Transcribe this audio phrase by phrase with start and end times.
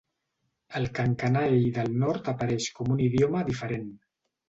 [0.79, 3.91] El kankanaey del nord apareix com un idioma diferent.